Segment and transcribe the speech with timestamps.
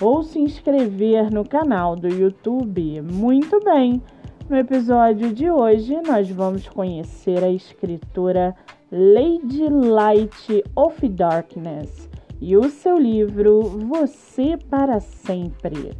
[0.00, 3.00] ou se inscrever no canal do YouTube.
[3.02, 4.02] Muito bem!
[4.48, 8.54] No episódio de hoje, nós vamos conhecer a escritora
[8.92, 12.08] Lady Light of Darkness
[12.40, 15.92] e o seu livro Você para Sempre.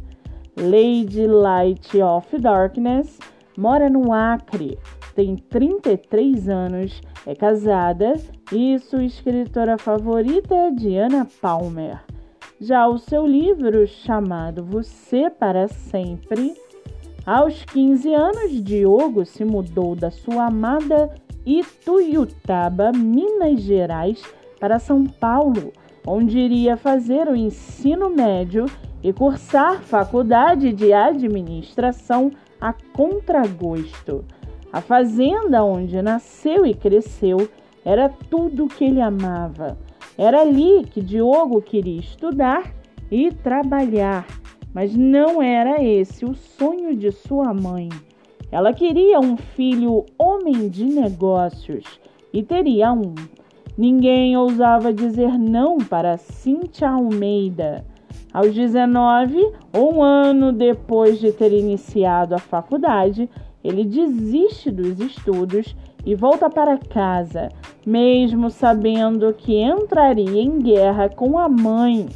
[0.55, 3.19] Lady Light of Darkness
[3.57, 4.77] mora no Acre,
[5.13, 8.13] tem 33 anos, é casada
[8.53, 12.06] e sua escritora favorita é Diana Palmer.
[12.59, 16.55] Já o seu livro, chamado Você para Sempre,
[17.23, 21.13] aos 15 anos, Diogo se mudou da sua amada
[21.45, 24.23] Ituiutaba, Minas Gerais,
[24.59, 25.71] para São Paulo,
[26.05, 28.65] onde iria fazer o ensino médio
[29.03, 34.25] e cursar faculdade de administração a contragosto.
[34.73, 37.47] A fazenda onde nasceu e cresceu
[37.85, 39.77] era tudo o que ele amava.
[40.17, 42.73] Era ali que Diogo queria estudar
[43.11, 44.25] e trabalhar,
[44.73, 47.89] mas não era esse o sonho de sua mãe.
[48.51, 51.99] Ela queria um filho homem de negócios
[52.33, 53.13] e teria um.
[53.77, 57.85] Ninguém ousava dizer não para Cíntia Almeida.
[58.33, 63.29] Aos 19, um ano depois de ter iniciado a faculdade,
[63.63, 65.75] ele desiste dos estudos
[66.07, 67.49] e volta para casa,
[67.85, 72.07] mesmo sabendo que entraria em guerra com a mãe.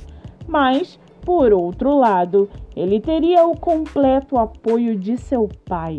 [0.47, 5.97] Mas, por outro lado, ele teria o completo apoio de seu pai,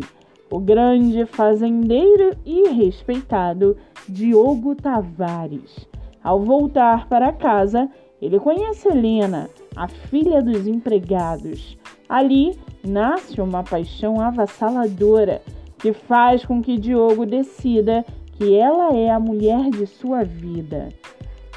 [0.49, 3.77] o grande fazendeiro e respeitado
[4.09, 5.87] Diogo Tavares.
[6.23, 7.87] Ao voltar para casa,
[8.19, 11.77] ele conhece Helena, a filha dos empregados.
[12.09, 15.43] Ali nasce uma paixão avassaladora
[15.83, 18.05] que faz com que Diogo decida
[18.37, 20.87] que ela é a mulher de sua vida.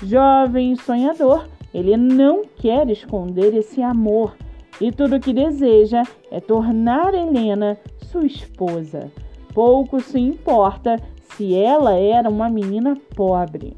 [0.02, 4.36] Jovem e sonhador, ele não quer esconder esse amor
[4.80, 9.12] e tudo o que deseja é tornar Helena sua esposa.
[9.54, 10.96] Pouco se importa
[11.36, 13.76] se ela era uma menina pobre.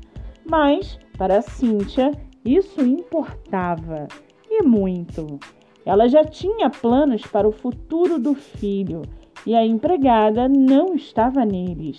[0.49, 2.11] Mas, para Cíntia,
[2.43, 4.09] isso importava
[4.51, 5.39] e muito.
[5.85, 9.03] Ela já tinha planos para o futuro do filho
[9.47, 11.99] e a empregada não estava neles.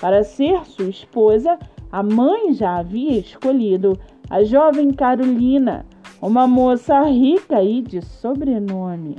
[0.00, 1.58] Para ser sua esposa,
[1.90, 3.98] a mãe já havia escolhido
[4.28, 5.86] a jovem Carolina,
[6.20, 9.16] uma moça rica e de sobrenome.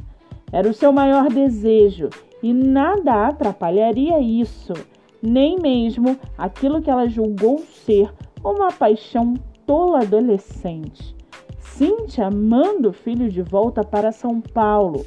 [0.51, 2.09] Era o seu maior desejo
[2.41, 4.73] e nada atrapalharia isso,
[5.21, 8.13] nem mesmo aquilo que ela julgou ser
[8.43, 9.33] uma paixão
[9.65, 11.15] tola adolescente.
[11.59, 15.05] Cíntia manda o filho de volta para São Paulo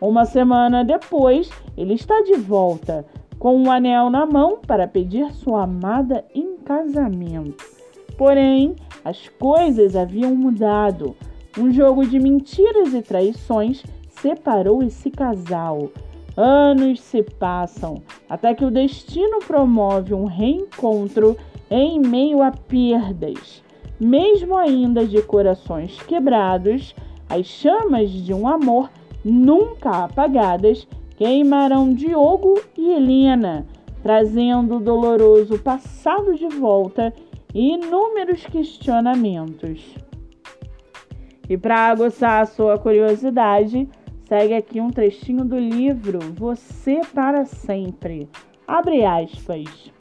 [0.00, 3.04] uma semana depois, ele está de volta,
[3.38, 7.64] com um anel na mão para pedir sua amada em casamento.
[8.16, 11.16] Porém, as coisas haviam mudado.
[11.58, 15.90] Um jogo de mentiras e traições separou esse casal.
[16.36, 21.36] Anos se passam até que o destino promove um reencontro
[21.70, 23.62] em meio a perdas.
[23.98, 26.94] Mesmo ainda de corações quebrados,
[27.28, 28.88] as chamas de um amor
[29.24, 30.86] nunca apagadas,
[31.16, 33.66] queimarão Diogo e Helena,
[34.02, 37.12] trazendo o doloroso passado de volta
[37.54, 39.94] e inúmeros questionamentos.
[41.48, 43.88] E para aguçar a sua curiosidade,
[44.24, 48.28] segue aqui um trechinho do livro Você para Sempre.
[48.66, 49.92] Abre aspas.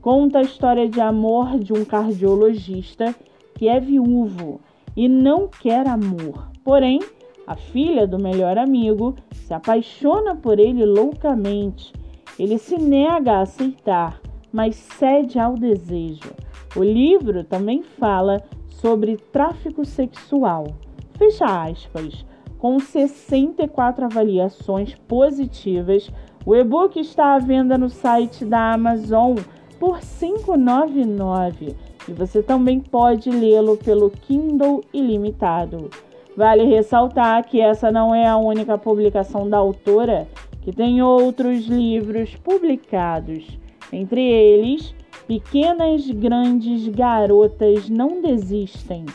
[0.00, 3.14] Conta a história de amor de um cardiologista
[3.54, 4.60] que é viúvo
[4.96, 7.00] e não quer amor, porém
[7.46, 11.92] a filha do melhor amigo se apaixona por ele loucamente.
[12.38, 14.20] Ele se nega a aceitar,
[14.52, 16.32] mas cede ao desejo.
[16.74, 20.66] O livro também fala sobre tráfico sexual.
[21.16, 22.24] Fecha aspas.
[22.58, 26.10] Com 64 avaliações positivas,
[26.44, 29.36] o e-book está à venda no site da Amazon
[29.78, 31.74] por R$ 5,99
[32.08, 35.90] e você também pode lê-lo pelo Kindle Ilimitado.
[36.36, 40.28] Vale ressaltar que essa não é a única publicação da autora,
[40.60, 43.58] que tem outros livros publicados,
[43.90, 44.94] entre eles
[45.26, 49.06] Pequenas Grandes Garotas Não Desistem,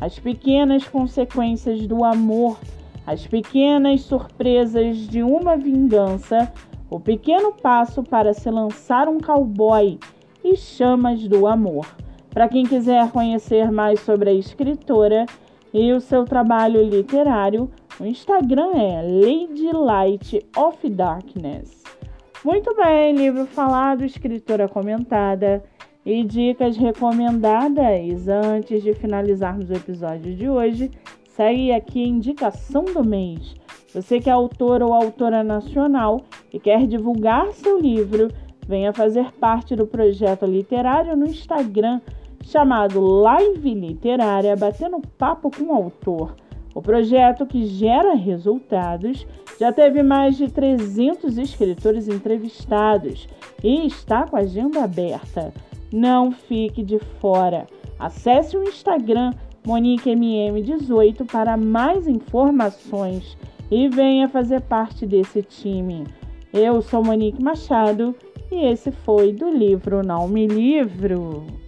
[0.00, 2.58] As Pequenas Consequências do Amor,
[3.04, 6.52] as pequenas surpresas de uma vingança,
[6.90, 9.98] o pequeno passo para se lançar um cowboy
[10.44, 11.86] e chamas do amor.
[12.28, 15.24] Para quem quiser conhecer mais sobre a escritora
[15.78, 17.70] e o seu trabalho literário,
[18.00, 21.84] o Instagram é Lady Light of Darkness.
[22.44, 25.62] Muito bem, livro falado, escritora comentada
[26.04, 28.26] e dicas recomendadas.
[28.26, 30.90] Antes de finalizarmos o episódio de hoje,
[31.28, 33.54] segue aqui a indicação do mês.
[33.94, 36.22] Você que é autor ou autora nacional
[36.52, 38.26] e quer divulgar seu livro,
[38.66, 42.00] venha fazer parte do projeto literário no Instagram
[42.48, 46.34] chamado Live Literária Batendo Papo com o Autor.
[46.74, 49.26] O projeto que gera resultados
[49.60, 53.28] já teve mais de 300 escritores entrevistados
[53.62, 55.52] e está com a agenda aberta.
[55.92, 57.66] Não fique de fora.
[57.98, 59.32] Acesse o Instagram
[59.66, 63.36] MoniqueMM18 para mais informações
[63.70, 66.04] e venha fazer parte desse time.
[66.50, 68.14] Eu sou Monique Machado
[68.50, 71.67] e esse foi do livro Não Me Livro.